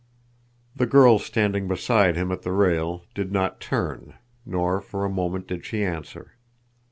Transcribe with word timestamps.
The 0.75 0.87
girl 0.87 1.19
standing 1.19 1.67
beside 1.67 2.15
him 2.15 2.31
at 2.31 2.41
the 2.41 2.51
rail 2.53 3.05
did 3.13 3.31
not 3.31 3.59
turn, 3.61 4.15
nor 4.47 4.81
for 4.81 5.05
a 5.05 5.09
moment 5.11 5.45
did 5.47 5.63
she 5.63 5.83
answer. 5.83 6.31